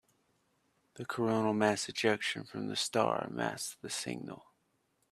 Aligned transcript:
The 0.95 1.05
coronal 1.05 1.53
mass 1.53 1.87
ejection 1.87 2.43
from 2.45 2.69
the 2.69 2.75
star 2.75 3.27
masked 3.29 3.83
the 3.83 3.89
signal. 3.91 4.47